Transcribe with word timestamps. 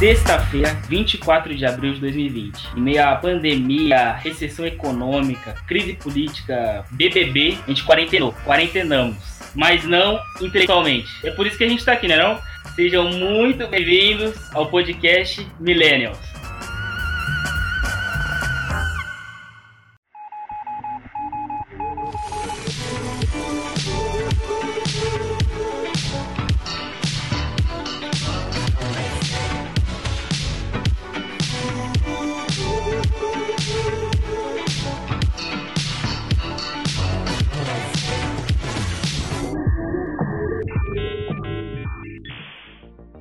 sexta-feira, 0.00 0.74
24 0.88 1.54
de 1.54 1.66
abril 1.66 1.92
de 1.92 2.00
2020. 2.00 2.70
Em 2.74 2.80
meio 2.80 3.06
à 3.06 3.16
pandemia, 3.16 4.12
recessão 4.12 4.64
econômica, 4.64 5.54
crise 5.68 5.92
política, 5.92 6.86
BBB, 6.92 7.58
a 7.66 7.68
gente 7.68 7.84
quarentenou, 7.84 8.34
quarentenamos. 8.46 9.18
Mas 9.54 9.84
não 9.84 10.18
intelectualmente. 10.40 11.06
É 11.22 11.30
por 11.32 11.46
isso 11.46 11.58
que 11.58 11.64
a 11.64 11.68
gente 11.68 11.84
tá 11.84 11.92
aqui, 11.92 12.08
né 12.08 12.16
não? 12.16 12.40
Sejam 12.74 13.10
muito 13.10 13.66
bem-vindos 13.66 14.34
ao 14.54 14.70
podcast 14.70 15.46
Millennials. 15.60 16.29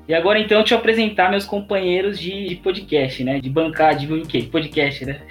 E 0.09 0.15
agora 0.15 0.39
então 0.39 0.63
eu 0.67 0.77
apresentar 0.77 1.29
meus 1.29 1.45
companheiros 1.45 2.19
de, 2.19 2.49
de 2.49 2.55
podcast, 2.55 3.23
né? 3.23 3.39
De 3.39 3.47
bancar, 3.47 3.95
de 3.95 4.11
o 4.11 4.25
quê? 4.25 4.41
Podcast, 4.41 5.05
né? 5.05 5.21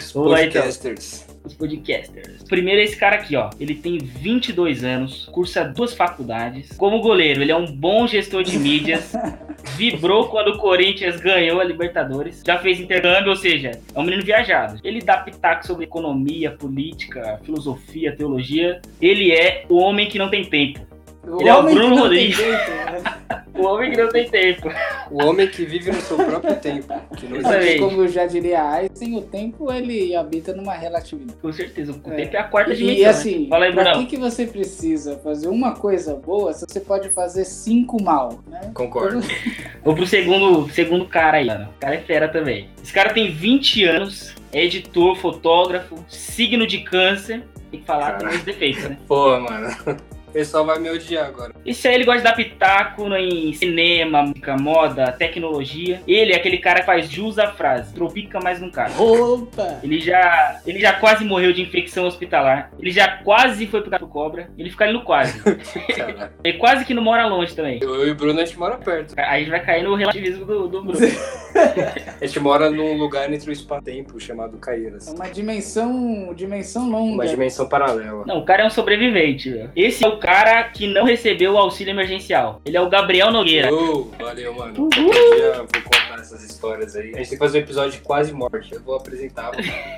Os 0.00 0.12
lá, 0.16 0.42
então. 0.42 0.62
podcasters. 0.62 1.28
Os 1.44 1.54
podcasters. 1.54 2.42
Primeiro 2.42 2.80
é 2.80 2.84
esse 2.84 2.96
cara 2.96 3.14
aqui, 3.14 3.36
ó. 3.36 3.50
Ele 3.60 3.76
tem 3.76 3.98
22 3.98 4.82
anos, 4.82 5.26
cursa 5.26 5.62
duas 5.64 5.94
faculdades. 5.94 6.72
Como 6.76 7.00
goleiro, 7.00 7.40
ele 7.40 7.52
é 7.52 7.56
um 7.56 7.66
bom 7.66 8.04
gestor 8.08 8.42
de 8.42 8.58
mídias. 8.58 9.12
Vibrou 9.78 10.26
quando 10.26 10.48
o 10.48 10.58
Corinthians 10.58 11.20
ganhou 11.20 11.60
a 11.60 11.64
Libertadores. 11.64 12.42
Já 12.44 12.58
fez 12.58 12.80
intercâmbio, 12.80 13.30
ou 13.30 13.36
seja, 13.36 13.70
é 13.94 14.00
um 14.00 14.02
menino 14.02 14.24
viajado. 14.24 14.80
Ele 14.82 15.00
dá 15.00 15.18
pitaco 15.18 15.64
sobre 15.64 15.84
economia, 15.84 16.50
política, 16.50 17.40
filosofia, 17.44 18.10
teologia. 18.10 18.82
Ele 19.00 19.30
é 19.30 19.66
o 19.68 19.76
homem 19.76 20.08
que 20.08 20.18
não 20.18 20.28
tem 20.28 20.44
tempo. 20.44 20.80
Ele 21.38 21.48
é 21.48 21.54
o 21.54 21.62
Bruno 21.62 21.96
Rodrigues. 21.96 22.36
jeito, 22.36 22.70
né? 22.70 23.20
O 23.54 23.64
homem 23.66 23.90
que 23.92 23.96
não 24.02 24.08
tem 24.08 24.28
tempo. 24.28 24.68
O 25.10 25.24
homem 25.24 25.48
que 25.48 25.64
vive 25.64 25.90
no 25.90 26.00
seu 26.00 26.16
próprio 26.16 26.56
tempo. 26.56 26.92
Que 27.16 27.26
não 27.26 27.36
existe. 27.36 27.78
Como 27.78 28.06
já 28.08 28.26
diria 28.26 28.62
Einstein, 28.70 29.16
o 29.16 29.22
tempo 29.22 29.72
ele 29.72 30.14
habita 30.14 30.52
numa 30.54 30.72
relatividade. 30.74 31.38
Com 31.40 31.52
certeza, 31.52 31.92
o 31.92 32.12
É. 32.12 32.16
tempo 32.16 32.36
é 32.36 32.38
a 32.38 32.44
quarta 32.44 32.74
dimensão. 32.74 33.00
e 33.00 33.04
assim, 33.04 33.38
né? 33.44 33.48
Fala 33.48 33.64
aí, 33.66 33.72
pra 33.72 33.92
que, 33.92 34.06
que 34.06 34.16
você 34.16 34.46
precisa 34.46 35.18
fazer 35.18 35.48
uma 35.48 35.74
coisa 35.74 36.14
boa 36.14 36.52
se 36.52 36.64
você 36.68 36.80
pode 36.80 37.10
fazer 37.10 37.44
cinco 37.44 38.02
mal, 38.02 38.40
né? 38.46 38.70
Concordo. 38.74 39.20
Vou 39.84 39.94
pro 39.94 40.06
segundo, 40.06 40.68
segundo 40.70 41.06
cara 41.06 41.38
aí, 41.38 41.46
mano. 41.46 41.68
O 41.76 41.80
cara 41.80 41.94
é 41.96 41.98
fera 42.00 42.28
também. 42.28 42.68
Esse 42.82 42.92
cara 42.92 43.12
tem 43.12 43.30
20 43.30 43.84
anos, 43.84 44.34
é 44.52 44.64
editor, 44.64 45.16
fotógrafo, 45.16 45.96
signo 46.08 46.66
de 46.66 46.78
câncer. 46.80 47.42
Tem 47.70 47.80
que 47.80 47.86
falar 47.86 48.00
Caralho. 48.12 48.18
também 48.20 48.36
os 48.38 48.44
defeitos, 48.44 48.82
né? 48.84 48.98
Pô, 49.06 49.38
mano. 49.40 49.68
O 50.30 50.32
pessoal 50.32 50.64
vai 50.64 50.78
me 50.78 50.88
odiar 50.88 51.26
agora. 51.26 51.52
Isso 51.66 51.88
aí 51.88 51.94
ele 51.96 52.04
gosta 52.04 52.18
de 52.20 52.24
dar 52.24 52.36
pitaco 52.36 53.08
no- 53.08 53.16
em 53.16 53.52
cinema, 53.52 54.22
música, 54.22 54.56
moda, 54.56 55.10
tecnologia. 55.10 56.00
Ele 56.06 56.32
é 56.32 56.36
aquele 56.36 56.58
cara 56.58 56.80
que 56.80 56.86
faz 56.86 57.10
jus 57.10 57.36
à 57.36 57.48
frase. 57.50 57.92
Tropica, 57.92 58.38
mas 58.40 58.60
não 58.60 58.70
cabe. 58.70 58.92
Opa! 58.96 59.80
Ele 59.82 59.98
já, 59.98 60.60
ele 60.64 60.78
já 60.78 60.92
quase 60.92 61.24
morreu 61.24 61.52
de 61.52 61.60
infecção 61.62 62.06
hospitalar. 62.06 62.70
Ele 62.78 62.92
já 62.92 63.08
quase 63.24 63.66
foi 63.66 63.82
pro 63.82 64.06
cobra. 64.06 64.48
Ele 64.56 64.70
fica 64.70 64.84
ali 64.84 64.92
no 64.92 65.02
quase. 65.02 65.40
Ele 66.44 66.58
quase 66.58 66.84
que 66.84 66.94
não 66.94 67.02
mora 67.02 67.26
longe 67.26 67.54
também. 67.54 67.80
Eu 67.82 68.06
e 68.06 68.10
o 68.12 68.14
Bruno, 68.14 68.40
a 68.40 68.44
gente 68.44 68.58
mora 68.58 68.76
perto. 68.78 69.14
Aí 69.16 69.24
a 69.24 69.38
gente 69.40 69.50
vai 69.50 69.60
cair 69.64 69.82
no 69.82 69.94
relativismo 69.96 70.44
do, 70.44 70.68
do 70.68 70.82
Bruno. 70.84 70.98
A 72.20 72.24
gente 72.26 72.38
mora 72.38 72.70
num 72.70 72.96
lugar 72.96 73.30
entre 73.32 73.50
o 73.50 73.52
espaço-tempo 73.52 74.20
chamado 74.20 74.56
Caíras. 74.58 75.08
É 75.08 75.10
uma 75.10 75.28
dimensão, 75.28 76.32
dimensão 76.34 76.88
longa. 76.88 77.14
Uma 77.14 77.26
dimensão 77.26 77.68
paralela. 77.68 78.24
Não, 78.24 78.38
o 78.38 78.44
cara 78.44 78.62
é 78.62 78.66
um 78.66 78.70
sobrevivente, 78.70 79.50
velho. 79.50 79.70
Esse 79.74 80.04
é 80.04 80.08
o 80.08 80.18
cara 80.20 80.64
que 80.64 80.86
não 80.86 81.04
recebeu 81.04 81.54
o 81.54 81.58
auxílio 81.58 81.90
emergencial. 81.92 82.60
Ele 82.64 82.76
é 82.76 82.80
o 82.80 82.88
Gabriel 82.88 83.30
Nogueira. 83.32 83.72
Oh, 83.72 84.04
valeu, 84.18 84.54
mano. 84.54 84.84
Um 84.84 84.88
dia 84.88 85.54
vou 85.54 85.66
contar 85.84 86.20
essas 86.20 86.42
histórias 86.44 86.94
aí. 86.94 87.12
A 87.14 87.18
gente 87.18 87.30
tem 87.30 87.38
que 87.38 87.44
fazer 87.44 87.58
um 87.58 87.62
episódio 87.62 87.92
de 87.92 87.98
quase 88.00 88.32
morte. 88.32 88.72
Eu 88.74 88.82
vou 88.82 88.96
apresentar. 88.96 89.50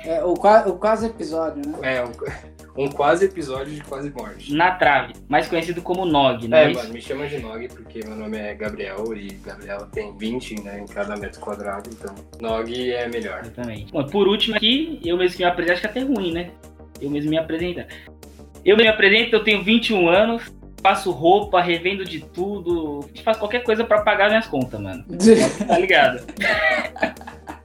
É, 0.05 0.23
o, 0.23 0.33
qua- 0.33 0.63
o 0.67 0.77
quase 0.77 1.05
episódio, 1.07 1.61
né? 1.67 1.77
É, 1.97 2.03
um, 2.03 2.83
um 2.85 2.89
quase 2.89 3.25
episódio 3.25 3.73
de 3.73 3.81
quase 3.81 4.09
morte. 4.09 4.53
Na 4.53 4.71
trave, 4.71 5.13
mais 5.29 5.47
conhecido 5.47 5.81
como 5.81 6.05
Nog, 6.05 6.47
não 6.47 6.57
é, 6.57 6.71
É, 6.71 6.73
mano, 6.73 6.93
me 6.93 7.01
chama 7.01 7.27
de 7.27 7.37
Nog 7.39 7.67
porque 7.69 7.99
meu 8.05 8.15
nome 8.15 8.37
é 8.37 8.53
Gabriel 8.55 9.03
e 9.15 9.27
Gabriel 9.45 9.85
tem 9.91 10.15
20 10.17 10.61
né, 10.61 10.79
em 10.79 10.85
cada 10.87 11.15
metro 11.17 11.39
quadrado, 11.39 11.89
então 11.91 12.15
Nog 12.39 12.91
é 12.91 13.07
melhor. 13.07 13.41
Exatamente. 13.41 13.91
Bom, 13.91 14.03
por 14.07 14.27
último 14.27 14.55
aqui, 14.55 14.99
eu 15.03 15.17
mesmo 15.17 15.37
que 15.37 15.43
me 15.43 15.49
apresento, 15.49 15.73
acho 15.73 15.81
que 15.81 15.87
é 15.87 15.89
até 15.91 15.99
ruim, 16.01 16.31
né? 16.33 16.51
Eu 17.01 17.09
mesmo 17.09 17.29
me 17.29 17.37
apresentar. 17.37 17.87
Eu 18.65 18.77
me 18.77 18.87
apresento, 18.87 19.35
eu 19.35 19.43
tenho 19.43 19.61
21 19.61 20.07
anos, 20.07 20.43
faço 20.81 21.11
roupa, 21.11 21.61
revendo 21.61 22.05
de 22.05 22.19
tudo, 22.19 23.07
faço 23.23 23.39
qualquer 23.39 23.63
coisa 23.63 23.83
pra 23.83 24.01
pagar 24.01 24.29
minhas 24.29 24.47
contas, 24.47 24.79
mano. 24.79 25.03
Tá 25.67 25.77
ligado? 25.77 26.25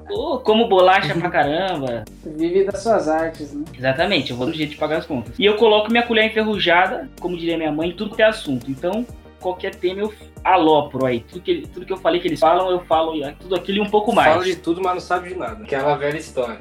Pô, 0.08 0.38
como 0.38 0.68
bolacha 0.68 1.14
pra 1.14 1.28
caramba. 1.28 2.04
Vive 2.24 2.64
das 2.64 2.82
suas 2.82 3.08
artes, 3.08 3.52
né? 3.52 3.64
Exatamente, 3.76 4.30
eu 4.30 4.36
vou 4.36 4.46
do 4.46 4.54
jeito 4.54 4.70
de 4.70 4.76
pagar 4.76 4.98
as 4.98 5.06
contas. 5.06 5.38
E 5.38 5.44
eu 5.44 5.56
coloco 5.56 5.90
minha 5.90 6.02
colher 6.02 6.24
enferrujada, 6.24 7.08
como 7.20 7.36
diria 7.36 7.58
minha 7.58 7.70
mãe, 7.70 7.90
em 7.90 7.92
tudo 7.92 8.16
que 8.16 8.22
é 8.22 8.26
assunto. 8.26 8.70
Então, 8.70 9.06
qualquer 9.40 9.74
tema 9.74 10.00
eu 10.00 10.12
alopro 10.44 11.06
aí. 11.06 11.20
Tudo 11.20 11.40
que, 11.40 11.66
tudo 11.72 11.86
que 11.86 11.92
eu 11.92 11.96
falei 11.96 12.20
que 12.20 12.28
eles 12.28 12.40
falam, 12.40 12.70
eu 12.70 12.80
falo 12.80 13.12
tudo 13.38 13.54
aquilo 13.54 13.78
e 13.78 13.80
um 13.80 13.90
pouco 13.90 14.12
mais. 14.12 14.32
Fala 14.32 14.44
de 14.44 14.56
tudo, 14.56 14.80
mas 14.82 14.94
não 14.94 15.00
sabe 15.00 15.30
de 15.30 15.34
nada. 15.34 15.62
Aquela 15.62 15.96
velha 15.96 16.18
história. 16.18 16.58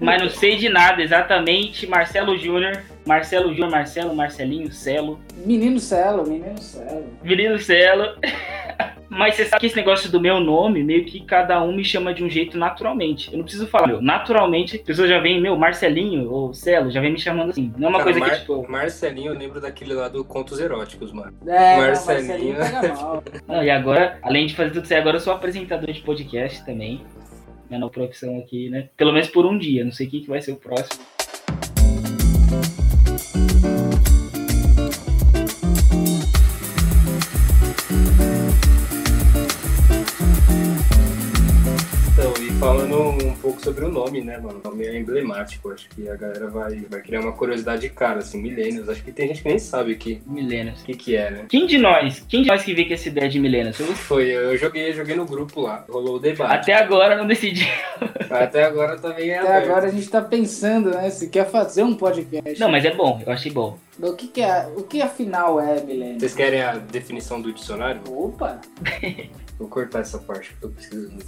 Mas 0.00 0.22
não 0.22 0.30
sei 0.30 0.56
de 0.56 0.68
nada, 0.68 1.02
exatamente. 1.02 1.86
Marcelo 1.86 2.36
Júnior, 2.38 2.82
Marcelo 3.06 3.50
Júnior, 3.50 3.70
Marcelo, 3.70 4.14
Marcelinho, 4.14 4.72
Celo, 4.72 5.18
Menino 5.44 5.78
Celo, 5.78 6.26
menino 6.28 6.58
Celo. 6.58 7.06
Menino 7.22 7.58
Celo. 7.58 8.16
Mas 9.08 9.36
você 9.36 9.46
sabe 9.46 9.60
que 9.60 9.66
esse 9.66 9.76
negócio 9.76 10.10
do 10.10 10.20
meu 10.20 10.38
nome, 10.38 10.82
meio 10.84 11.04
que 11.04 11.20
cada 11.20 11.62
um 11.62 11.72
me 11.74 11.82
chama 11.84 12.12
de 12.12 12.22
um 12.22 12.28
jeito 12.28 12.58
naturalmente. 12.58 13.30
Eu 13.32 13.38
não 13.38 13.44
preciso 13.44 13.66
falar, 13.66 13.86
meu. 13.86 14.02
Naturalmente, 14.02 14.76
a 14.76 14.78
pessoa 14.84 15.08
já 15.08 15.18
vem, 15.18 15.40
meu, 15.40 15.56
Marcelinho 15.56 16.30
ou 16.30 16.52
Celo, 16.52 16.90
já 16.90 17.00
vem 17.00 17.12
me 17.12 17.18
chamando 17.18 17.50
assim. 17.50 17.72
Não 17.78 17.88
é 17.88 17.90
uma 17.90 17.98
Cara, 17.98 18.04
coisa 18.04 18.20
Mar- 18.20 18.30
que, 18.30 18.40
tipo. 18.40 18.70
Marcelinho, 18.70 19.32
eu 19.32 19.38
lembro 19.38 19.60
daquele 19.60 19.94
lá 19.94 20.08
do 20.08 20.22
Contos 20.24 20.60
Eróticos, 20.60 21.10
mano. 21.12 21.32
É, 21.46 21.76
Marcelinho. 21.78 22.56
mal. 22.58 23.24
Não, 23.48 23.64
e 23.64 23.70
agora, 23.70 24.18
além 24.22 24.46
de 24.46 24.54
fazer 24.54 24.70
tudo 24.72 24.84
isso 24.84 24.92
aí, 24.92 25.00
agora 25.00 25.16
eu 25.16 25.20
sou 25.20 25.32
apresentador 25.32 25.90
de 25.90 26.00
podcast 26.02 26.64
também. 26.66 27.00
Minha 27.68 27.80
nova 27.80 27.92
profissão 27.92 28.38
aqui, 28.38 28.68
né? 28.70 28.88
Pelo 28.96 29.12
menos 29.12 29.28
por 29.28 29.44
um 29.46 29.56
dia. 29.58 29.84
Não 29.84 29.92
sei 29.92 30.06
quem 30.06 30.20
que 30.20 30.28
vai 30.28 30.40
ser 30.40 30.52
o 30.52 30.56
próximo. 30.56 31.02
Falando 42.58 43.10
um 43.24 43.34
pouco 43.36 43.62
sobre 43.62 43.84
o 43.84 43.88
nome, 43.88 44.20
né, 44.20 44.36
mano? 44.38 44.60
O 44.64 44.68
nome 44.68 44.84
é 44.84 44.98
emblemático. 44.98 45.70
Acho 45.70 45.88
que 45.90 46.08
a 46.08 46.16
galera 46.16 46.48
vai, 46.48 46.76
vai 46.90 47.00
criar 47.00 47.20
uma 47.20 47.32
curiosidade 47.32 47.82
de 47.82 47.88
cara, 47.88 48.18
assim, 48.18 48.40
milênios. 48.42 48.88
Acho 48.88 49.02
que 49.02 49.12
tem 49.12 49.28
gente 49.28 49.42
que 49.42 49.48
nem 49.48 49.58
sabe 49.58 49.92
o 49.92 49.96
que, 49.96 50.20
Milênios. 50.26 50.82
o 50.82 50.84
que, 50.84 50.94
que 50.94 51.16
é, 51.16 51.30
né? 51.30 51.44
Quem 51.48 51.66
de 51.66 51.78
nós? 51.78 52.24
Quem 52.28 52.42
de 52.42 52.48
nós 52.48 52.64
que 52.64 52.74
vê 52.74 52.84
que 52.84 52.94
essa 52.94 53.08
ideia 53.08 53.28
de 53.28 53.38
milênios? 53.38 53.76
Foi, 53.76 54.24
eu 54.28 54.56
joguei, 54.56 54.92
joguei 54.92 55.14
no 55.14 55.24
grupo 55.24 55.60
lá, 55.60 55.84
rolou 55.88 56.16
o 56.16 56.18
debate. 56.20 56.52
Até 56.52 56.74
agora 56.74 57.16
não 57.16 57.26
decidi. 57.26 57.66
Até 58.28 58.64
agora 58.64 58.98
também 58.98 59.30
é 59.30 59.38
Até 59.38 59.48
aberto. 59.48 59.70
agora 59.70 59.86
a 59.86 59.90
gente 59.90 60.08
tá 60.08 60.20
pensando, 60.20 60.90
né? 60.90 61.08
Se 61.10 61.28
quer 61.28 61.48
fazer 61.48 61.82
um 61.82 61.94
podcast. 61.94 62.58
Não, 62.60 62.70
mas 62.70 62.84
é 62.84 62.94
bom, 62.94 63.22
eu 63.24 63.32
achei 63.32 63.50
bom. 63.52 63.78
O 64.00 64.12
que, 64.12 64.28
que 64.28 64.40
é? 64.40 64.66
O 64.76 64.82
que 64.82 65.02
afinal 65.02 65.60
é, 65.60 65.82
Milênio? 65.82 66.20
Vocês 66.20 66.34
querem 66.34 66.62
a 66.62 66.76
definição 66.76 67.40
do 67.40 67.52
dicionário? 67.52 68.00
Opa! 68.08 68.60
Vou 69.58 69.66
cortar 69.66 70.00
essa 70.00 70.18
parte 70.18 70.50
que 70.50 70.64
eu 70.64 70.68
tô 70.68 70.76
precisando. 70.76 71.18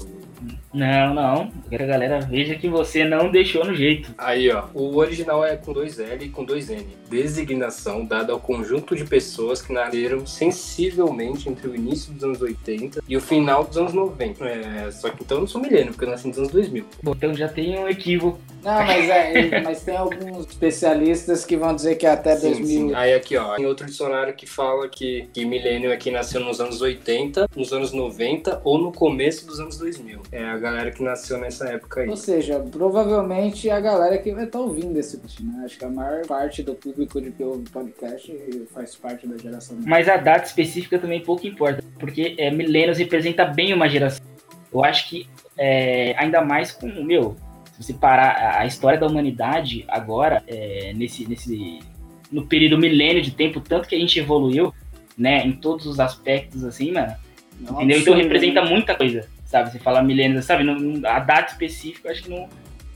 Não, 0.72 1.12
não. 1.12 1.50
Quero 1.68 1.78
que 1.78 1.82
a 1.82 1.86
galera 1.86 2.20
veja 2.20 2.54
que 2.54 2.68
você 2.68 3.04
não 3.04 3.28
deixou 3.28 3.64
no 3.64 3.74
jeito. 3.74 4.14
Aí, 4.16 4.48
ó. 4.52 4.66
O 4.72 4.96
original 4.98 5.44
é 5.44 5.56
com 5.56 5.72
dois 5.72 5.98
L 5.98 6.24
e 6.24 6.28
com 6.28 6.44
dois 6.44 6.70
N. 6.70 6.86
Designação 7.08 8.04
dada 8.04 8.32
ao 8.32 8.38
conjunto 8.38 8.94
de 8.94 9.04
pessoas 9.04 9.60
que 9.60 9.72
nasceram 9.72 10.24
sensivelmente 10.24 11.48
entre 11.48 11.66
o 11.66 11.74
início 11.74 12.12
dos 12.12 12.22
anos 12.22 12.40
80 12.40 13.02
e 13.08 13.16
o 13.16 13.20
final 13.20 13.64
dos 13.64 13.76
anos 13.76 13.92
90. 13.92 14.44
É, 14.44 14.90
só 14.92 15.10
que 15.10 15.24
então 15.24 15.38
eu 15.38 15.40
não 15.40 15.48
sou 15.48 15.60
milênio, 15.60 15.88
porque 15.88 16.04
eu 16.04 16.10
nasci 16.10 16.28
nos 16.28 16.38
anos 16.38 16.52
2000. 16.52 16.84
Bom, 17.02 17.12
então 17.16 17.34
já 17.34 17.48
tem 17.48 17.76
um 17.76 17.88
equívoco. 17.88 18.38
Não, 18.62 18.84
mas, 18.84 19.08
é, 19.08 19.60
mas 19.62 19.82
tem 19.82 19.96
alguns 19.96 20.46
especialistas 20.46 21.44
que 21.44 21.56
vão 21.56 21.74
dizer 21.74 21.96
que 21.96 22.06
é 22.06 22.10
até 22.10 22.36
Sim, 22.36 22.50
2000. 22.50 22.66
sim. 22.66 22.94
Aí 22.94 23.14
aqui, 23.14 23.36
ó. 23.36 23.56
Tem 23.56 23.66
outro 23.66 23.86
dicionário 23.86 24.34
que 24.34 24.46
fala 24.46 24.88
que, 24.88 25.28
que 25.32 25.44
milênio 25.44 25.90
é 25.90 25.96
quem 25.96 26.12
nasceu 26.12 26.40
nos 26.40 26.60
anos 26.60 26.80
80, 26.80 27.48
nos 27.56 27.72
anos 27.72 27.92
90 27.92 28.60
ou 28.64 28.78
no 28.78 28.92
começo 28.92 29.46
dos 29.46 29.58
anos 29.60 29.78
2000. 29.78 30.20
É 30.30 30.44
a 30.44 30.58
galera 30.58 30.90
que 30.90 31.02
nasceu 31.02 31.38
nessa 31.38 31.68
época 31.68 32.02
aí. 32.02 32.08
Ou 32.08 32.16
seja, 32.16 32.60
provavelmente 32.70 33.70
a 33.70 33.80
galera 33.80 34.18
que 34.18 34.32
vai 34.32 34.44
estar 34.44 34.60
ouvindo 34.60 34.98
esse 34.98 35.16
podcast, 35.16 35.42
né? 35.42 35.62
Acho 35.64 35.78
que 35.78 35.84
a 35.84 35.88
maior 35.88 36.26
parte 36.26 36.62
do 36.62 36.74
público 36.74 37.20
de 37.20 37.30
que 37.30 37.42
ouve 37.42 37.68
podcast 37.70 38.66
faz 38.72 38.94
parte 38.94 39.26
da 39.26 39.36
geração. 39.38 39.76
Mas 39.86 40.08
a 40.08 40.16
data 40.16 40.46
específica 40.46 40.98
também 40.98 41.20
pouco 41.20 41.46
importa. 41.46 41.82
Porque 41.98 42.34
é, 42.38 42.50
milênios 42.50 42.98
representa 42.98 43.44
bem 43.44 43.72
uma 43.72 43.88
geração. 43.88 44.24
Eu 44.72 44.84
acho 44.84 45.08
que 45.08 45.28
é, 45.58 46.14
ainda 46.16 46.42
mais 46.42 46.72
com, 46.72 46.86
meu, 47.02 47.36
você 47.80 47.94
parar 47.94 48.58
a 48.60 48.66
história 48.66 48.98
da 48.98 49.06
humanidade 49.06 49.86
agora, 49.88 50.42
é, 50.46 50.92
nesse, 50.94 51.26
nesse, 51.26 51.78
no 52.30 52.46
período 52.46 52.76
milênio 52.76 53.22
de 53.22 53.30
tempo, 53.30 53.58
tanto 53.58 53.88
que 53.88 53.94
a 53.94 53.98
gente 53.98 54.18
evoluiu, 54.18 54.74
né, 55.16 55.46
em 55.46 55.52
todos 55.52 55.86
os 55.86 55.98
aspectos, 55.98 56.62
assim, 56.62 56.92
mano, 56.92 57.14
Nossa, 57.58 57.74
entendeu? 57.76 57.98
Então 57.98 58.14
né? 58.16 58.22
representa 58.22 58.62
muita 58.64 58.94
coisa, 58.94 59.26
sabe? 59.46 59.70
Você 59.72 59.78
fala 59.78 60.02
milênios, 60.02 60.44
sabe? 60.44 60.62
Não- 60.62 61.08
a 61.08 61.18
data 61.20 61.52
específica, 61.52 62.10
acho 62.10 62.22
que 62.22 62.30
não 62.30 62.48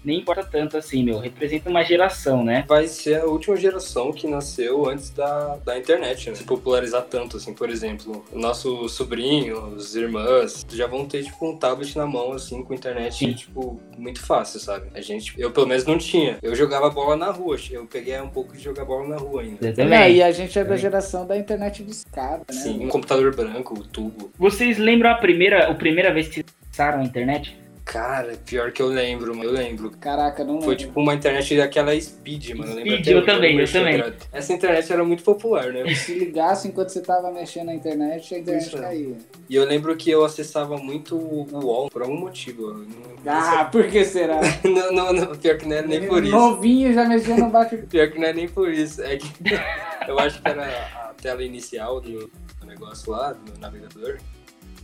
nem 0.05 0.19
importa 0.19 0.45
tanto 0.45 0.77
assim, 0.77 1.03
meu. 1.03 1.19
Representa 1.19 1.71
uma 1.71 1.83
geração, 1.83 2.45
né? 2.45 2.65
Vai 2.69 2.87
ser 2.87 3.21
a 3.21 3.25
última 3.25 3.57
geração 3.57 4.13
que 4.13 4.27
nasceu 4.27 4.89
antes 4.89 5.11
da, 5.11 5.57
da 5.65 5.79
internet, 5.79 6.31
né? 6.31 6.37
Se 6.37 6.45
popularizar 6.45 7.03
tanto, 7.03 7.37
assim, 7.37 7.55
por 7.55 7.71
exemplo, 7.71 8.25
nossos 8.33 8.93
sobrinhos, 8.93 9.97
irmãs, 9.97 10.65
já 10.71 10.87
vão 10.87 11.07
ter, 11.07 11.25
tipo, 11.25 11.49
um 11.49 11.57
tablet 11.57 11.97
na 11.97 12.07
mão, 12.07 12.33
assim, 12.33 12.63
com 12.63 12.75
internet, 12.75 13.17
Sim. 13.17 13.33
tipo, 13.33 13.81
muito 13.97 14.21
fácil, 14.21 14.61
sabe? 14.61 14.89
A 14.95 15.01
gente, 15.01 15.35
eu 15.39 15.51
pelo 15.51 15.67
menos 15.67 15.85
não 15.85 15.97
tinha. 15.99 16.39
Eu 16.43 16.55
jogava 16.55 16.91
bola 16.91 17.17
na 17.17 17.31
rua, 17.31 17.57
eu 17.71 17.87
peguei 17.87 18.21
um 18.21 18.29
pouco 18.29 18.53
de 18.57 18.63
jogar 18.63 18.85
bola 18.85 19.09
na 19.09 19.17
rua 19.17 19.43
ainda. 19.43 19.75
É, 19.77 20.11
e 20.11 20.23
a 20.23 20.31
gente 20.33 20.59
é 20.59 20.65
da 20.65 20.77
geração 20.77 21.27
da 21.27 21.37
internet 21.37 21.83
de 21.83 21.91
escada, 21.91 22.45
né? 22.49 22.61
Sim, 22.61 22.85
um 22.85 22.89
computador 22.89 23.35
branco, 23.35 23.75
o 23.75 23.85
tubo. 23.85 24.31
Vocês 24.39 24.79
lembram 24.79 25.11
a 25.11 25.15
primeira, 25.15 25.71
a 25.71 25.75
primeira 25.75 26.13
vez 26.13 26.29
que 26.29 26.35
vocês 26.35 26.47
acessaram 26.71 27.01
a 27.01 27.05
internet? 27.05 27.64
Cara, 27.95 28.37
pior 28.45 28.73
que 28.73 28.83
eu 28.83 28.89
lembro, 28.89 29.37
mano, 29.37 29.51
eu 29.51 29.53
lembro. 29.53 29.93
Caraca, 30.01 30.43
não 30.43 30.61
Foi 30.61 30.71
lembro. 30.75 30.77
tipo 30.77 31.01
uma 31.01 31.15
internet 31.15 31.57
daquela 31.57 31.99
Speed, 32.01 32.51
mano. 32.51 32.75
lembro 32.75 32.91
Speed, 32.91 33.01
até 33.03 33.13
eu 33.13 33.19
hoje, 33.19 33.27
também, 33.27 33.61
eu 33.61 33.73
também. 33.73 34.13
Essa 34.33 34.53
internet 34.53 34.93
era 34.93 35.05
muito 35.05 35.23
popular, 35.23 35.73
né? 35.73 35.95
Se 35.95 36.13
ligasse 36.13 36.67
enquanto 36.67 36.89
você 36.89 37.01
tava 37.01 37.31
mexendo 37.31 37.67
na 37.67 37.75
internet, 37.75 38.35
a 38.35 38.39
internet 38.39 38.67
Isso, 38.67 38.77
caía. 38.77 39.17
E 39.49 39.55
eu 39.55 39.65
lembro 39.65 39.97
que 39.97 40.11
eu 40.11 40.25
acessava 40.25 40.77
muito 40.77 41.17
o 41.17 41.47
UOL 41.53 41.89
por 41.89 42.03
algum 42.03 42.19
motivo. 42.19 42.71
eu 42.71 42.87
Ah, 43.27 43.65
por 43.71 43.87
que 43.87 44.05
será? 44.05 44.41
não, 44.65 44.93
não, 44.93 45.13
não, 45.13 45.37
pior 45.37 45.57
que 45.57 45.69
não 45.69 45.77
era 45.77 45.87
nem 45.87 46.05
por 46.09 46.21
isso. 46.25 46.33
Novinho 46.33 46.93
já 46.93 47.05
mexia 47.05 47.37
no 47.37 47.49
bate 47.49 47.77
Pior 47.89 48.11
que 48.11 48.19
não 48.19 48.27
é 48.27 48.33
nem 48.33 48.49
por 48.49 48.73
isso. 48.73 49.01
É 49.03 49.17
que 49.17 49.29
eu 50.09 50.19
acho 50.19 50.43
que 50.43 50.49
era 50.49 50.67
a 50.67 51.15
tela 51.15 51.45
inicial 51.45 52.01
do 52.01 52.29
do 52.65 52.67
negócio 52.67 53.13
lá, 53.13 53.33
do 53.33 53.61
navegador. 53.61 54.19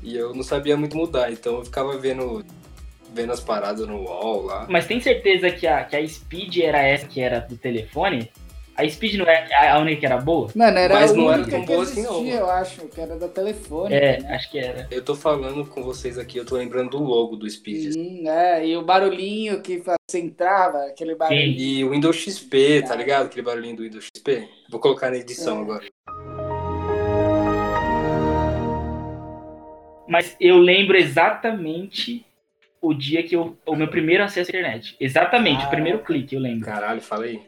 E 0.03 0.17
eu 0.17 0.35
não 0.35 0.43
sabia 0.43 0.77
muito 0.77 0.97
mudar, 0.97 1.33
então 1.33 1.57
eu 1.59 1.65
ficava 1.65 1.97
vendo, 1.99 2.45
vendo 3.13 3.33
as 3.33 3.41
paradas 3.41 3.87
no 3.87 4.03
UOL 4.03 4.45
lá. 4.45 4.67
Mas 4.69 4.87
tem 4.87 5.01
certeza 5.01 5.51
que 5.51 5.67
a, 5.67 5.85
que 5.85 5.97
a 5.97 6.07
Speed 6.07 6.59
era 6.59 6.83
essa 6.83 7.07
que 7.07 7.21
era 7.21 7.41
do 7.41 7.57
telefone? 7.57 8.31
A 8.77 8.89
Speed 8.89 9.17
não 9.17 9.27
é 9.27 9.69
a 9.69 9.79
única 9.79 10.01
que 10.01 10.07
era 10.07 10.17
boa? 10.17 10.49
Mano, 10.55 10.79
era 10.79 10.95
Mas 10.95 11.11
a 11.11 11.15
não 11.15 11.31
era 11.31 11.43
única 11.43 11.51
tão 11.51 11.61
que 11.61 11.67
boa 11.67 11.83
assim, 11.83 12.03
não, 12.03 12.27
eu 12.27 12.51
acho, 12.51 12.89
que 12.89 13.01
era 13.01 13.19
da 13.19 13.29
telefone. 13.29 13.95
É, 13.95 14.21
né? 14.21 14.35
acho 14.35 14.51
que 14.51 14.59
era. 14.59 14.89
Eu 14.91 15.05
tô 15.05 15.15
falando 15.15 15.67
com 15.67 15.83
vocês 15.83 16.17
aqui, 16.17 16.39
eu 16.39 16.47
tô 16.47 16.57
lembrando 16.57 16.91
do 16.91 17.03
logo 17.03 17.37
do 17.37 17.49
Speed. 17.51 17.95
Hum, 17.95 18.25
é, 18.27 18.67
e 18.67 18.77
o 18.77 18.83
barulhinho 18.83 19.61
que 19.61 19.83
você 19.83 20.19
entrava, 20.19 20.87
aquele 20.87 21.15
barulho. 21.15 21.39
E 21.39 21.85
o 21.85 21.91
Windows 21.91 22.17
XP, 22.17 22.83
tá 22.89 22.95
ligado? 22.95 23.27
Aquele 23.27 23.43
barulhinho 23.43 23.77
do 23.77 23.83
Windows 23.83 24.07
XP. 24.17 24.49
Vou 24.71 24.81
colocar 24.81 25.11
na 25.11 25.19
edição 25.19 25.59
É. 25.59 25.61
agora. 25.61 25.85
Mas 30.09 30.35
eu 30.41 30.57
lembro 30.57 30.97
exatamente 30.97 32.27
o 32.81 32.95
dia 32.95 33.23
que 33.23 33.37
eu. 33.37 33.57
O 33.67 33.75
meu 33.77 33.89
primeiro 33.89 34.23
acesso 34.25 34.51
à 34.51 34.59
internet. 34.59 34.97
Exatamente, 35.01 35.63
Ah. 35.65 35.67
o 35.67 35.71
primeiro 35.71 35.99
clique, 36.01 36.35
eu 36.35 36.41
lembro. 36.41 36.67
Caralho, 36.67 37.01
falei. 37.01 37.41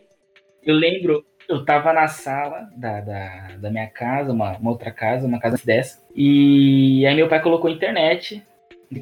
Eu 0.64 0.74
lembro, 0.74 1.24
eu 1.48 1.64
tava 1.64 1.92
na 1.92 2.06
sala 2.08 2.68
da, 2.76 3.00
da, 3.00 3.48
da 3.58 3.70
minha 3.70 3.88
casa, 3.88 4.32
uma, 4.32 4.56
uma 4.58 4.70
outra 4.70 4.90
casa, 4.92 5.26
uma 5.26 5.40
casa 5.40 5.58
dessa. 5.64 6.00
E 6.14 7.04
aí 7.06 7.14
meu 7.14 7.28
pai 7.28 7.42
colocou 7.42 7.68
internet. 7.70 8.42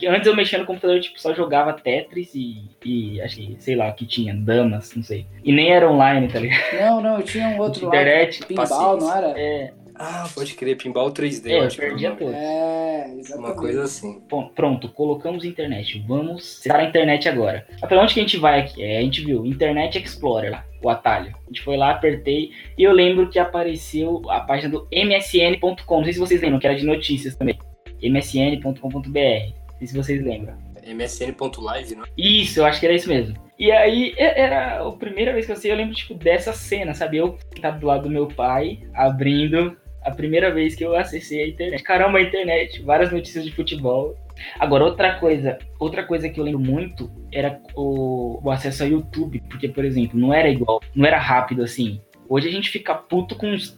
Antes 0.09 0.27
eu 0.29 0.37
mexia 0.37 0.57
no 0.57 0.65
computador, 0.67 1.01
tipo, 1.01 1.21
só 1.21 1.35
jogava 1.35 1.73
Tetris 1.73 2.33
e, 2.33 2.63
e 2.85 3.21
acho 3.21 3.35
que, 3.37 3.57
sei 3.59 3.75
lá, 3.75 3.89
o 3.89 3.95
que 3.95 4.07
tinha, 4.07 4.33
damas, 4.33 4.95
não 4.95 5.03
sei. 5.03 5.27
E 5.45 5.53
nem 5.53 5.73
era 5.73 5.91
online, 5.91 6.29
tá 6.29 6.39
ligado? 6.39 6.81
Não, 6.81 7.01
não, 7.01 7.23
tinha 7.23 7.49
um 7.49 7.59
outro 7.59 7.87
lá. 7.87 7.89
Internet, 7.89 8.47
Pinball, 8.47 8.69
paciência. 8.69 8.97
não 9.01 9.17
era? 9.17 9.35
É, 9.41 9.73
Ah, 10.03 10.27
pode 10.35 10.55
crer, 10.55 10.79
Pinball 10.79 11.13
3D. 11.13 11.51
É, 11.51 11.67
eu 11.67 11.69
perdi 11.69 12.07
a 12.07 12.17
toa. 12.17 12.35
É, 12.35 13.05
exatamente. 13.19 13.35
Uma 13.35 13.55
coisa 13.55 13.83
assim. 13.83 14.23
Bom, 14.31 14.49
pronto, 14.49 14.89
colocamos 14.89 15.45
internet. 15.45 16.03
Vamos 16.09 16.59
acessar 16.59 16.81
a 16.81 16.85
internet 16.85 17.29
agora. 17.29 17.67
Ah, 17.83 17.87
Pra 17.87 18.01
onde 18.01 18.15
que 18.15 18.21
a 18.21 18.23
gente 18.23 18.39
vai 18.39 18.61
aqui? 18.61 18.83
É, 18.83 18.97
a 18.97 19.03
gente 19.03 19.23
viu 19.23 19.45
Internet 19.45 19.99
Explorer, 19.99 20.53
lá, 20.53 20.65
o 20.83 20.89
atalho. 20.89 21.35
A 21.45 21.47
gente 21.49 21.61
foi 21.61 21.77
lá, 21.77 21.91
apertei 21.91 22.51
e 22.79 22.83
eu 22.83 22.93
lembro 22.93 23.29
que 23.29 23.39
apareceu 23.39 24.23
a 24.31 24.41
página 24.41 24.71
do 24.71 24.89
msn.com. 24.91 25.97
Não 25.99 26.05
sei 26.05 26.15
se 26.15 26.19
vocês 26.19 26.41
lembram, 26.41 26.59
que 26.59 26.67
era 26.67 26.77
de 26.77 26.87
notícias 26.87 27.37
também. 27.37 27.59
msn.com.br. 28.03 28.81
Não 28.91 29.79
sei 29.79 29.87
se 29.87 29.97
vocês 29.97 30.25
lembram. 30.25 30.57
MSN.live, 30.87 31.95
não? 31.95 32.05
Isso, 32.17 32.61
eu 32.61 32.65
acho 32.65 32.81
que 32.81 32.87
era 32.87 32.95
isso 32.95 33.09
mesmo. 33.09 33.37
E 33.59 33.71
aí, 33.71 34.15
era 34.17 34.83
a 34.83 34.93
primeira 34.93 35.33
vez 35.35 35.45
que 35.45 35.53
eu 35.53 35.57
sei, 35.57 35.71
eu 35.71 35.77
lembro, 35.77 35.95
tipo, 35.95 36.15
dessa 36.15 36.53
cena, 36.55 36.95
sabe? 36.95 37.19
Eu 37.19 37.37
tava 37.61 37.79
do 37.79 37.87
lado 37.87 38.05
do 38.05 38.11
meu 38.11 38.27
pai, 38.27 38.81
abrindo 38.95 39.77
a 40.03 40.11
primeira 40.11 40.53
vez 40.53 40.75
que 40.75 40.85
eu 40.85 40.97
acessei 40.97 41.43
a 41.43 41.49
internet. 41.49 41.83
Caramba, 41.83 42.19
a 42.19 42.23
internet, 42.23 42.83
várias 42.83 43.13
notícias 43.13 43.45
de 43.45 43.53
futebol. 43.53 44.17
Agora, 44.59 44.85
outra 44.85 45.19
coisa, 45.19 45.59
outra 45.79 46.05
coisa 46.05 46.29
que 46.29 46.41
eu 46.41 46.45
lembro 46.45 46.61
muito 46.61 47.11
era 47.33 47.61
o, 47.75 48.41
o 48.43 48.51
acesso 48.51 48.83
ao 48.83 48.89
YouTube, 48.89 49.43
porque, 49.49 49.69
por 49.69 49.85
exemplo, 49.85 50.19
não 50.19 50.33
era 50.33 50.49
igual, 50.49 50.81
não 50.95 51.07
era 51.07 51.19
rápido 51.19 51.63
assim. 51.63 52.01
Hoje 52.33 52.49
a 52.49 52.53
gente 52.53 52.71
fica 52.71 52.95
puto 52.95 53.35
com 53.35 53.49
uns 53.49 53.77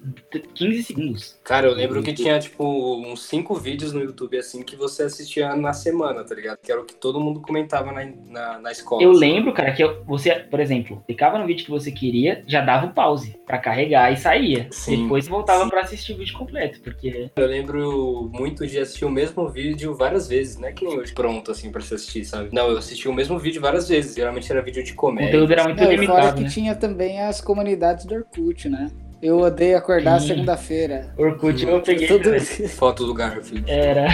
15 0.55 0.83
segundos. 0.83 1.39
Cara, 1.43 1.67
eu 1.69 1.75
lembro 1.75 2.03
que 2.03 2.13
tinha, 2.13 2.39
tipo, 2.39 2.63
uns 2.99 3.23
cinco 3.23 3.55
vídeos 3.55 3.95
no 3.95 4.01
YouTube, 4.03 4.37
assim, 4.37 4.63
que 4.63 4.77
você 4.77 5.05
assistia 5.05 5.57
na 5.57 5.73
semana, 5.73 6.23
tá 6.23 6.35
ligado? 6.35 6.59
Que 6.63 6.71
era 6.71 6.79
o 6.79 6.85
que 6.85 6.95
todo 6.95 7.19
mundo 7.19 7.41
comentava 7.41 7.91
na, 7.91 8.05
na, 8.29 8.59
na 8.59 8.71
escola. 8.71 9.03
Eu 9.03 9.13
assim. 9.13 9.21
lembro, 9.21 9.55
cara, 9.55 9.73
que 9.73 9.83
eu- 9.83 10.05
você, 10.05 10.35
por 10.35 10.61
exemplo, 10.61 11.03
clicava 11.07 11.39
no 11.39 11.47
vídeo 11.47 11.65
que 11.65 11.71
você 11.71 11.91
queria, 11.91 12.45
já 12.47 12.61
dava 12.61 12.85
o 12.89 12.93
pause 12.93 13.41
pra 13.47 13.57
carregar 13.57 14.13
e 14.13 14.19
saía. 14.19 14.69
Sim, 14.71 15.05
Depois 15.05 15.27
voltava 15.27 15.65
sim. 15.65 15.71
pra 15.71 15.81
assistir 15.81 16.13
o 16.13 16.19
vídeo 16.19 16.37
completo, 16.37 16.79
porque 16.83 17.31
Eu 17.35 17.47
lembro 17.47 18.31
muito 18.35 18.67
de 18.67 18.79
assistir 18.79 19.07
o 19.07 19.11
mesmo 19.11 19.49
vídeo 19.49 19.95
várias 19.95 20.29
vezes, 20.29 20.59
não 20.59 20.69
é 20.69 20.73
que 20.73 20.85
nem 20.85 20.99
hoje 20.99 21.15
pronto, 21.15 21.51
assim, 21.51 21.73
pra 21.73 21.81
você 21.81 21.95
assistir, 21.95 22.27
sabe? 22.27 22.51
Não, 22.53 22.69
eu 22.71 22.77
assisti 22.77 23.09
o 23.09 23.15
mesmo 23.15 23.39
vídeo 23.39 23.63
várias 23.63 23.89
vezes. 23.89 24.15
Geralmente 24.15 24.53
era 24.53 24.61
vídeo 24.61 24.85
de 24.85 24.93
o 24.93 24.95
comédia. 24.95 25.31
conteúdo 25.31 25.53
era 25.55 25.65
muito 25.65 25.79
Não, 25.83 25.85
e 25.91 25.97
fora 25.97 26.01
limitado, 26.03 26.37
que 26.37 26.43
né? 26.43 26.49
tinha 26.51 26.75
também 26.75 27.19
as 27.23 27.41
comunidades 27.41 28.05
do 28.05 28.15
Orkut, 28.15 28.42
né? 28.69 28.91
Eu 29.23 29.39
odeio 29.39 29.79
acordar 29.79 30.21
segunda-feira. 30.21 31.15
Orkut 31.17 31.65
eu 31.65 31.81
peguei. 31.81 32.09
Também. 32.09 32.41
Foto 32.41 33.07
do 33.07 33.15
Garfield. 33.15 33.71
Era. 33.71 34.09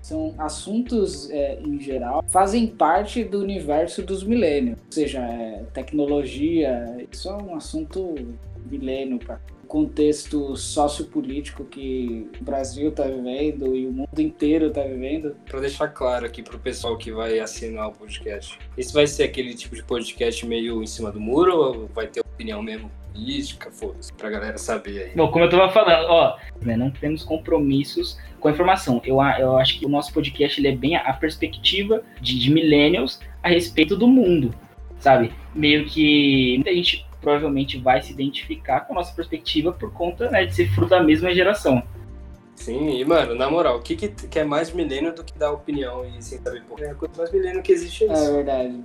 São 0.00 0.34
assuntos, 0.38 1.30
é, 1.30 1.60
em 1.60 1.78
geral, 1.78 2.24
fazem 2.26 2.66
parte 2.66 3.22
do 3.22 3.38
universo 3.38 4.02
dos 4.02 4.24
milênios. 4.24 4.78
Ou 4.86 4.92
seja, 4.92 5.18
é, 5.18 5.62
tecnologia, 5.74 7.06
isso 7.12 7.28
é 7.28 7.34
um 7.34 7.54
assunto 7.54 8.14
milênio, 8.70 9.18
cara. 9.18 9.40
O 9.70 9.84
contexto 9.84 10.56
sociopolítico 10.56 11.64
que 11.64 12.28
o 12.40 12.42
Brasil 12.42 12.88
está 12.88 13.04
vivendo 13.04 13.76
e 13.76 13.86
o 13.86 13.92
mundo 13.92 14.18
inteiro 14.18 14.66
está 14.66 14.82
vivendo. 14.82 15.36
Pra 15.48 15.60
deixar 15.60 15.86
claro 15.86 16.26
aqui 16.26 16.42
pro 16.42 16.58
pessoal 16.58 16.98
que 16.98 17.12
vai 17.12 17.38
assinar 17.38 17.86
o 17.86 17.92
podcast. 17.92 18.58
Esse 18.76 18.92
vai 18.92 19.06
ser 19.06 19.22
aquele 19.22 19.54
tipo 19.54 19.76
de 19.76 19.84
podcast 19.84 20.44
meio 20.44 20.82
em 20.82 20.88
cima 20.88 21.12
do 21.12 21.20
muro 21.20 21.56
ou 21.56 21.86
vai 21.94 22.08
ter 22.08 22.18
opinião 22.18 22.60
mesmo 22.60 22.90
política? 23.12 23.70
Foda-se, 23.70 24.12
pra 24.12 24.28
galera 24.28 24.58
saber 24.58 25.04
aí. 25.04 25.12
Bom, 25.14 25.30
como 25.30 25.44
eu 25.44 25.48
tava 25.48 25.70
falando, 25.70 26.04
ó, 26.08 26.36
né, 26.60 26.76
não 26.76 26.90
temos 26.90 27.22
compromissos 27.22 28.18
com 28.40 28.48
a 28.48 28.50
informação. 28.50 29.00
Eu, 29.04 29.18
eu 29.38 29.56
acho 29.56 29.78
que 29.78 29.86
o 29.86 29.88
nosso 29.88 30.12
podcast 30.12 30.60
ele 30.60 30.66
é 30.66 30.74
bem 30.74 30.96
a, 30.96 31.02
a 31.02 31.12
perspectiva 31.12 32.02
de, 32.20 32.40
de 32.40 32.50
millennials 32.50 33.20
a 33.40 33.48
respeito 33.48 33.96
do 33.96 34.08
mundo, 34.08 34.52
sabe? 34.98 35.32
Meio 35.54 35.86
que 35.86 36.56
muita 36.56 36.74
gente 36.74 37.08
provavelmente 37.20 37.78
vai 37.78 38.02
se 38.02 38.12
identificar 38.12 38.80
com 38.80 38.92
a 38.92 38.96
nossa 38.96 39.14
perspectiva 39.14 39.72
por 39.72 39.92
conta 39.92 40.30
né, 40.30 40.44
de 40.46 40.54
ser 40.54 40.68
fruto 40.70 40.90
da 40.90 41.02
mesma 41.02 41.32
geração. 41.34 41.82
Sim, 42.56 42.90
e 42.90 43.04
mano, 43.04 43.34
na 43.34 43.50
moral, 43.50 43.78
o 43.78 43.82
que, 43.82 43.96
que, 43.96 44.08
que 44.08 44.38
é 44.38 44.44
mais 44.44 44.70
milênio 44.70 45.14
do 45.14 45.24
que 45.24 45.36
dar 45.38 45.50
opinião 45.50 46.04
e 46.04 46.22
sem 46.22 46.38
saber 46.40 46.62
por 46.64 46.80
É 46.82 46.90
a 46.90 46.94
coisa 46.94 47.14
mais 47.16 47.32
milênio 47.32 47.62
que 47.62 47.72
existe 47.72 48.04
é 48.04 48.08
É 48.08 48.12
isso. 48.12 48.32
verdade. 48.34 48.84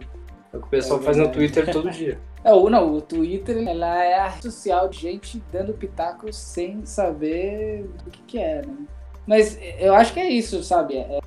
É 0.54 0.58
o 0.58 0.62
que 0.62 0.68
o 0.68 0.70
pessoal 0.70 1.00
É 1.02 1.04
faz 1.04 1.18
no. 1.18 1.30
Twitter 1.30 1.72
todo 1.72 1.90
dia. 1.92 2.20
É, 2.46 2.54
ou 2.54 2.70
não, 2.70 2.94
o 2.94 3.02
Twitter 3.02 3.68
ela 3.68 4.04
é 4.06 4.20
a 4.20 4.28
rede 4.28 4.44
social 4.44 4.88
de 4.88 5.00
gente 5.00 5.42
dando 5.52 5.74
pitaco 5.74 6.32
sem 6.32 6.86
saber 6.86 7.90
do 8.04 8.12
que, 8.12 8.22
que 8.22 8.38
é, 8.38 8.62
né? 8.62 8.86
Mas 9.26 9.58
eu 9.80 9.96
acho 9.96 10.14
que 10.14 10.20
é 10.20 10.30
isso, 10.30 10.64
sabe? 10.64 10.96
É 10.96 11.20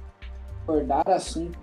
abordar 0.62 1.02
assuntos 1.08 1.58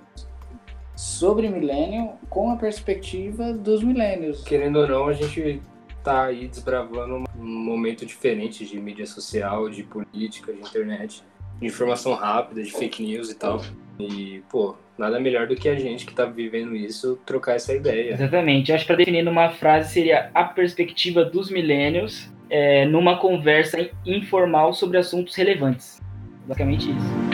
sobre 0.95 1.49
milênio 1.49 2.11
com 2.29 2.51
a 2.51 2.55
perspectiva 2.55 3.53
dos 3.53 3.83
milênios. 3.83 4.43
Querendo 4.43 4.77
ou 4.77 4.87
não, 4.87 5.07
a 5.07 5.13
gente 5.13 5.61
tá 6.03 6.25
aí 6.25 6.47
desbravando 6.47 7.23
um 7.37 7.45
momento 7.45 8.05
diferente 8.05 8.65
de 8.65 8.79
mídia 8.79 9.05
social, 9.05 9.69
de 9.69 9.83
política, 9.83 10.53
de 10.53 10.59
internet, 10.59 11.23
de 11.59 11.67
informação 11.67 12.13
rápida, 12.13 12.61
de 12.61 12.71
fake 12.71 13.03
news 13.03 13.29
e 13.31 13.35
tal. 13.35 13.61
E, 13.99 14.43
pô, 14.49 14.75
nada 14.97 15.19
melhor 15.19 15.47
do 15.47 15.55
que 15.55 15.67
a 15.67 15.75
gente 15.75 16.05
que 16.05 16.13
tá 16.13 16.25
vivendo 16.25 16.75
isso 16.75 17.19
trocar 17.25 17.55
essa 17.55 17.73
ideia. 17.73 18.13
Exatamente. 18.13 18.69
Eu 18.69 18.75
acho 18.75 18.83
que 18.83 18.87
para 18.87 18.97
definir 18.97 19.23
numa 19.23 19.49
frase 19.49 19.93
seria 19.93 20.29
a 20.33 20.43
perspectiva 20.43 21.25
dos 21.25 21.49
millennials 21.49 22.29
é, 22.49 22.85
numa 22.85 23.17
conversa 23.17 23.89
informal 24.05 24.73
sobre 24.73 24.97
assuntos 24.97 25.35
relevantes. 25.35 26.01
Basicamente 26.45 26.91
isso. 26.91 27.24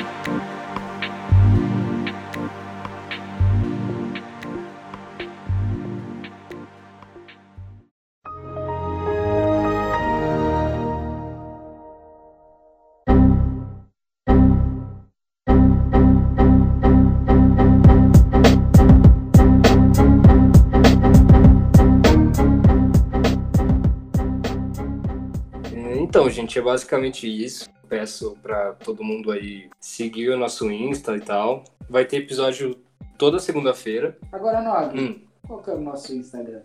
Então, 26.11 26.29
gente, 26.29 26.59
é 26.59 26.61
basicamente 26.61 27.25
isso. 27.25 27.69
Peço 27.87 28.35
para 28.43 28.73
todo 28.73 29.01
mundo 29.01 29.31
aí 29.31 29.69
seguir 29.79 30.27
o 30.31 30.37
nosso 30.37 30.69
Insta 30.69 31.15
e 31.15 31.21
tal. 31.21 31.63
Vai 31.89 32.03
ter 32.03 32.17
episódio 32.17 32.75
toda 33.17 33.39
segunda-feira. 33.39 34.17
Agora, 34.29 34.61
Nog, 34.61 34.99
Hum. 34.99 35.21
qual 35.47 35.61
que 35.63 35.69
é 35.69 35.73
o 35.73 35.79
nosso 35.79 36.13
Instagram? 36.13 36.59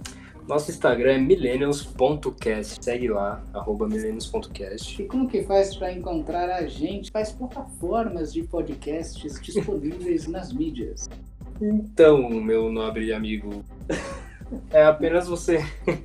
Nosso 0.48 0.72
Instagram 0.72 1.12
é 1.12 1.18
millennials.cast. 1.18 2.84
Segue 2.84 3.06
lá, 3.06 3.40
arroba 3.54 3.86
millennials.cast. 3.86 5.00
E 5.00 5.06
como 5.06 5.28
que 5.28 5.44
faz 5.44 5.76
para 5.76 5.92
encontrar 5.92 6.50
a 6.50 6.66
gente? 6.66 7.12
Faz 7.12 7.30
plataformas 7.30 8.32
de 8.32 8.42
podcasts 8.42 9.40
disponíveis 9.40 10.26
nas 10.26 10.52
mídias. 10.52 11.08
Então, 11.62 12.28
meu 12.30 12.72
nobre 12.72 13.12
amigo, 13.12 13.64
é 14.72 14.82
apenas 14.82 15.28
você. 15.28 15.64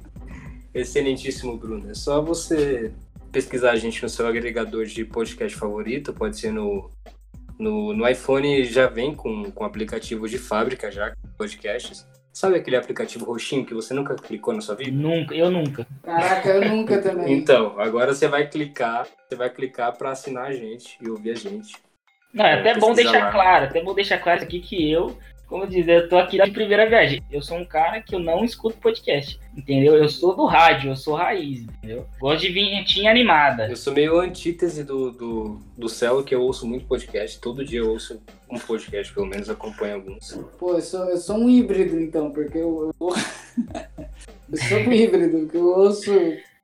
Excelentíssimo 0.76 1.58
Bruno. 1.58 1.90
É 1.90 1.96
só 1.96 2.22
você 2.22 2.94
pesquisar 3.32 3.72
a 3.72 3.76
gente 3.76 4.02
no 4.04 4.10
seu 4.10 4.28
agregador 4.28 4.86
de 4.86 5.06
podcast 5.06 5.58
favorito. 5.58 6.14
Pode 6.14 6.38
ser 6.38 6.52
no, 6.52 6.90
no, 7.58 7.94
no 7.94 8.08
iPhone, 8.08 8.64
já 8.66 8.88
vem 8.88 9.16
com, 9.16 9.52
com 9.52 9.64
aplicativo 9.64 10.28
de 10.28 10.38
fábrica 10.38 10.92
já, 10.92 11.14
podcasts. 11.38 12.08
Sabe 12.34 12.56
aquele 12.56 12.78
aplicativo 12.78 13.26
roxinho 13.26 13.66
que 13.66 13.74
você 13.74 13.94
nunca 13.94 14.16
clicou 14.16 14.54
na 14.54 14.62
sua 14.62 14.76
vida? 14.76 14.92
Nunca, 14.92 15.36
eu 15.36 15.52
nunca. 15.52 15.86
Caraca, 16.02 16.50
eu 16.50 16.70
nunca 16.70 17.00
também. 17.04 17.34
Então, 17.34 17.78
agora 17.78 18.14
você 18.14 18.28
vai 18.28 18.48
clicar, 18.48 19.06
você 19.28 19.36
vai 19.36 19.50
clicar 19.50 19.98
para 19.98 20.12
assinar 20.12 20.46
a 20.46 20.54
gente 20.54 20.98
e 21.02 21.10
ouvir 21.10 21.32
a 21.32 21.36
gente. 21.36 21.76
Não, 22.34 22.46
é 22.46 22.60
até 22.60 22.80
bom 22.80 22.94
deixar 22.94 23.26
lá. 23.26 23.32
claro, 23.32 23.66
até 23.66 23.84
bom 23.84 23.94
deixar 23.94 24.18
claro 24.18 24.42
aqui 24.42 24.62
que 24.62 24.90
eu, 24.90 25.18
como 25.52 25.68
dizer, 25.68 26.04
eu 26.04 26.08
tô 26.08 26.18
aqui 26.18 26.42
de 26.42 26.50
primeira 26.50 26.88
viagem. 26.88 27.22
Eu 27.30 27.42
sou 27.42 27.58
um 27.58 27.66
cara 27.66 28.02
que 28.02 28.16
eu 28.16 28.20
não 28.20 28.46
escuto 28.46 28.78
podcast, 28.78 29.38
entendeu? 29.56 29.98
Eu 29.98 30.08
sou 30.08 30.34
do 30.34 30.46
rádio, 30.46 30.92
eu 30.92 30.96
sou 30.96 31.14
raiz, 31.14 31.64
entendeu? 31.64 32.08
Gosto 32.22 32.44
de 32.44 32.54
vinhetinha 32.54 33.12
animada. 33.12 33.68
Eu 33.68 33.76
sou 33.76 33.92
meio 33.92 34.18
antítese 34.18 34.82
do, 34.86 35.12
do, 35.12 35.60
do 35.78 35.90
Celo, 35.90 36.24
que 36.24 36.34
eu 36.34 36.42
ouço 36.42 36.66
muito 36.66 36.86
podcast. 36.86 37.38
Todo 37.42 37.66
dia 37.66 37.80
eu 37.80 37.90
ouço 37.90 38.24
um 38.50 38.58
podcast, 38.58 39.14
pelo 39.14 39.26
menos 39.26 39.50
acompanho 39.50 39.96
alguns. 39.96 40.40
Pô, 40.58 40.76
eu 40.76 40.82
sou, 40.82 41.10
eu 41.10 41.18
sou 41.18 41.36
um 41.36 41.50
híbrido 41.50 42.00
então, 42.00 42.32
porque 42.32 42.58
eu. 42.58 42.90
Eu, 42.98 43.10
eu 44.50 44.58
sou 44.58 44.78
um 44.78 44.94
híbrido, 44.94 45.40
porque 45.40 45.58
eu 45.58 45.68
ouço 45.68 46.14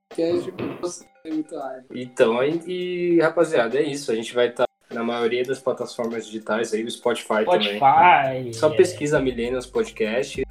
podcast 0.08 0.53
eu 0.58 0.77
ouço 0.82 1.06
muito 1.25 1.58
rádio. 1.58 1.86
Então, 1.94 2.41
e, 2.41 3.15
e, 3.15 3.20
rapaziada, 3.20 3.77
é 3.77 3.84
isso. 3.84 4.12
A 4.12 4.15
gente 4.15 4.34
vai 4.34 4.48
estar 4.48 4.67
na 4.91 5.03
maioria 5.03 5.44
das 5.44 5.60
plataformas 5.60 6.25
digitais 6.25 6.74
aí, 6.74 6.84
o 6.84 6.91
Spotify, 6.91 7.46
também. 7.46 7.77
Spotify. 7.77 8.53
Só 8.53 8.72
é, 8.74 8.75
pesquisa 8.77 9.20
Millennials 9.20 9.65
Podcast. 9.65 10.46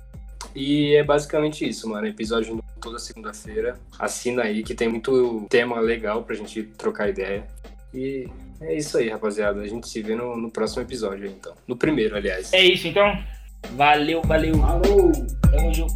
E 0.54 0.94
é 0.94 1.04
basicamente 1.04 1.68
isso, 1.68 1.88
mano. 1.88 2.06
Episódio 2.06 2.54
novo 2.54 2.64
toda 2.80 2.98
segunda-feira. 2.98 3.78
Assina 3.98 4.42
aí 4.42 4.62
que 4.62 4.74
tem 4.74 4.88
muito 4.88 5.46
tema 5.50 5.80
legal 5.80 6.22
pra 6.22 6.34
gente 6.34 6.62
trocar 6.62 7.08
ideia. 7.08 7.46
E 7.92 8.28
é 8.60 8.74
isso 8.74 8.96
aí, 8.98 9.08
rapaziada. 9.08 9.60
A 9.60 9.66
gente 9.66 9.88
se 9.88 10.00
vê 10.02 10.14
no, 10.14 10.36
no 10.36 10.50
próximo 10.50 10.82
episódio, 10.82 11.24
aí, 11.24 11.30
então. 11.30 11.52
No 11.66 11.76
primeiro, 11.76 12.16
aliás. 12.16 12.52
É 12.52 12.62
isso, 12.62 12.88
então. 12.88 13.18
Valeu, 13.72 14.22
valeu. 14.22 14.62
Alô! 14.64 15.12
Tamo 15.50 15.74
junto. 15.74 15.94